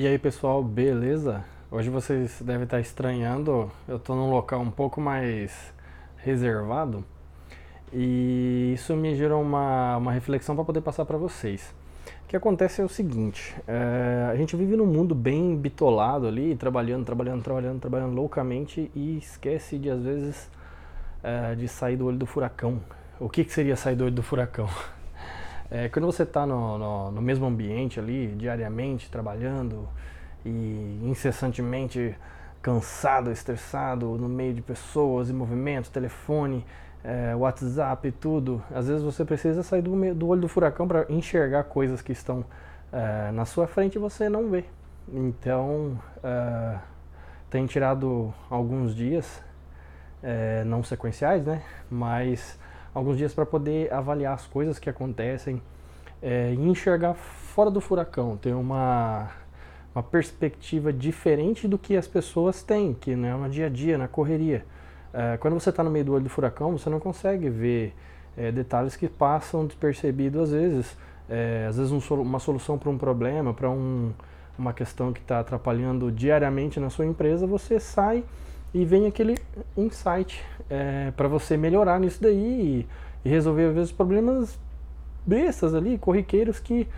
E 0.00 0.06
aí 0.06 0.16
pessoal, 0.16 0.62
beleza? 0.62 1.44
Hoje 1.72 1.90
vocês 1.90 2.40
devem 2.40 2.62
estar 2.62 2.78
estranhando, 2.78 3.68
eu 3.88 3.96
estou 3.96 4.14
num 4.14 4.30
local 4.30 4.60
um 4.60 4.70
pouco 4.70 5.00
mais 5.00 5.74
reservado 6.18 7.04
e 7.92 8.74
isso 8.76 8.94
me 8.94 9.16
gerou 9.16 9.42
uma, 9.42 9.96
uma 9.96 10.12
reflexão 10.12 10.54
para 10.54 10.64
poder 10.64 10.82
passar 10.82 11.04
para 11.04 11.18
vocês. 11.18 11.74
O 12.24 12.28
que 12.28 12.36
acontece 12.36 12.80
é 12.80 12.84
o 12.84 12.88
seguinte, 12.88 13.56
é, 13.66 14.28
a 14.30 14.36
gente 14.36 14.54
vive 14.54 14.76
num 14.76 14.86
mundo 14.86 15.16
bem 15.16 15.56
bitolado 15.56 16.28
ali, 16.28 16.54
trabalhando, 16.54 17.04
trabalhando, 17.04 17.42
trabalhando, 17.42 17.80
trabalhando 17.80 18.14
loucamente 18.14 18.92
e 18.94 19.18
esquece 19.18 19.78
de 19.78 19.90
às 19.90 20.04
vezes 20.04 20.48
é, 21.24 21.56
de 21.56 21.66
sair 21.66 21.96
do 21.96 22.06
olho 22.06 22.18
do 22.18 22.24
furacão. 22.24 22.80
O 23.18 23.28
que, 23.28 23.42
que 23.42 23.52
seria 23.52 23.74
sair 23.74 23.96
do 23.96 24.04
olho 24.04 24.14
do 24.14 24.22
furacão? 24.22 24.68
É, 25.70 25.88
quando 25.88 26.06
você 26.06 26.22
está 26.22 26.46
no, 26.46 26.78
no, 26.78 27.10
no, 27.10 27.22
mesmo 27.22 27.46
ambiente 27.46 28.00
ali, 28.00 28.28
diariamente, 28.36 29.10
trabalhando 29.10 29.86
e 30.44 31.00
incessantemente 31.04 32.16
cansado, 32.62 33.30
estressado, 33.30 34.16
no 34.16 34.28
meio 34.28 34.54
de 34.54 34.62
pessoas 34.62 35.28
e 35.28 35.32
movimentos, 35.32 35.90
telefone, 35.90 36.64
é, 37.04 37.34
WhatsApp 37.34 38.08
e 38.08 38.12
tudo, 38.12 38.62
às 38.74 38.88
vezes 38.88 39.02
você 39.02 39.24
precisa 39.24 39.62
sair 39.62 39.82
do, 39.82 40.14
do 40.14 40.28
olho 40.28 40.40
do 40.40 40.48
furacão 40.48 40.88
para 40.88 41.06
enxergar 41.08 41.64
coisas 41.64 42.00
que 42.00 42.12
estão 42.12 42.44
é, 42.92 43.30
na 43.32 43.44
sua 43.44 43.66
frente 43.66 43.96
e 43.96 43.98
você 43.98 44.28
não 44.28 44.48
vê. 44.48 44.64
Então, 45.12 45.98
é, 46.22 46.78
tem 47.50 47.66
tirado 47.66 48.32
alguns 48.50 48.94
dias, 48.94 49.42
é, 50.22 50.64
não 50.64 50.82
sequenciais, 50.82 51.44
né? 51.44 51.62
Mas 51.90 52.58
alguns 52.98 53.16
dias 53.16 53.32
para 53.32 53.46
poder 53.46 53.92
avaliar 53.92 54.34
as 54.34 54.46
coisas 54.46 54.78
que 54.78 54.90
acontecem 54.90 55.62
é, 56.20 56.52
e 56.52 56.68
enxergar 56.68 57.14
fora 57.14 57.70
do 57.70 57.80
furacão, 57.80 58.36
ter 58.36 58.52
uma, 58.52 59.30
uma 59.94 60.02
perspectiva 60.02 60.92
diferente 60.92 61.66
do 61.68 61.78
que 61.78 61.96
as 61.96 62.06
pessoas 62.06 62.62
têm, 62.62 62.94
que 62.94 63.14
não 63.14 63.28
é 63.28 63.32
no 63.36 63.48
dia 63.48 63.66
a 63.66 63.68
dia, 63.68 63.96
na 63.96 64.08
correria. 64.08 64.64
É, 65.12 65.36
quando 65.36 65.54
você 65.54 65.70
está 65.70 65.82
no 65.82 65.90
meio 65.90 66.04
do 66.04 66.12
olho 66.12 66.24
do 66.24 66.30
furacão, 66.30 66.76
você 66.76 66.90
não 66.90 67.00
consegue 67.00 67.48
ver 67.48 67.94
é, 68.36 68.52
detalhes 68.52 68.96
que 68.96 69.08
passam 69.08 69.66
despercebidos 69.66 70.42
às 70.42 70.50
vezes. 70.50 70.96
É, 71.28 71.66
às 71.68 71.76
vezes 71.76 71.92
um, 71.92 72.14
uma 72.20 72.38
solução 72.38 72.78
para 72.78 72.90
um 72.90 72.98
problema, 72.98 73.54
para 73.54 73.70
um, 73.70 74.12
uma 74.58 74.72
questão 74.72 75.12
que 75.12 75.20
está 75.20 75.40
atrapalhando 75.40 76.10
diariamente 76.10 76.80
na 76.80 76.90
sua 76.90 77.06
empresa, 77.06 77.46
você 77.46 77.78
sai 77.78 78.24
e 78.72 78.84
vem 78.84 79.06
aquele 79.06 79.36
insight 79.76 80.44
é, 80.68 81.10
para 81.16 81.28
você 81.28 81.56
melhorar 81.56 81.98
nisso 81.98 82.22
daí 82.22 82.86
e, 83.24 83.28
resolver 83.28 83.66
às 83.66 83.74
vezes 83.74 83.92
problemas 83.92 84.58
bestas 85.26 85.74
ali, 85.74 85.98
corriqueiros 85.98 86.58
que 86.58 86.88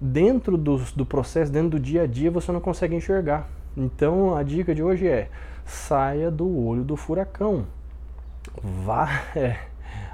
dentro 0.00 0.56
do, 0.56 0.78
do 0.94 1.06
processo, 1.06 1.50
dentro 1.50 1.70
do 1.70 1.80
dia 1.80 2.02
a 2.02 2.06
dia 2.06 2.30
você 2.30 2.52
não 2.52 2.60
consegue 2.60 2.94
enxergar. 2.94 3.48
Então 3.76 4.36
a 4.36 4.42
dica 4.42 4.74
de 4.74 4.82
hoje 4.82 5.06
é 5.06 5.28
saia 5.64 6.30
do 6.30 6.66
olho 6.66 6.82
do 6.82 6.96
furacão. 6.96 7.66
Vá 8.62 9.08
é, 9.36 9.58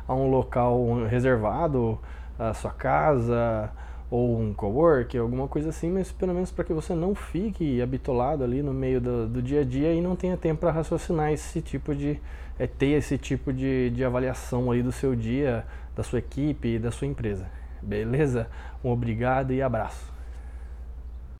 a 0.06 0.14
um 0.14 0.28
local 0.30 1.04
reservado, 1.08 1.98
a 2.38 2.52
sua 2.52 2.70
casa, 2.70 3.70
ou 4.10 4.38
um 4.38 4.54
cowork, 4.54 5.16
alguma 5.18 5.48
coisa 5.48 5.70
assim, 5.70 5.90
mas 5.90 6.12
pelo 6.12 6.32
menos 6.32 6.50
para 6.50 6.64
que 6.64 6.72
você 6.72 6.94
não 6.94 7.14
fique 7.14 7.82
habitolado 7.82 8.44
ali 8.44 8.62
no 8.62 8.72
meio 8.72 9.00
do, 9.00 9.26
do 9.26 9.42
dia 9.42 9.62
a 9.62 9.64
dia 9.64 9.92
e 9.92 10.00
não 10.00 10.14
tenha 10.14 10.36
tempo 10.36 10.60
para 10.60 10.70
raciocinar 10.70 11.32
esse 11.32 11.60
tipo 11.60 11.94
de 11.94 12.20
é, 12.58 12.66
ter 12.66 12.92
esse 12.92 13.18
tipo 13.18 13.52
de, 13.52 13.90
de 13.90 14.04
avaliação 14.04 14.70
aí 14.70 14.82
do 14.82 14.92
seu 14.92 15.14
dia, 15.14 15.64
da 15.94 16.02
sua 16.02 16.20
equipe 16.20 16.76
e 16.76 16.78
da 16.78 16.90
sua 16.90 17.06
empresa. 17.06 17.46
Beleza? 17.82 18.48
Um 18.82 18.90
obrigado 18.90 19.52
e 19.52 19.60
abraço. 19.60 20.15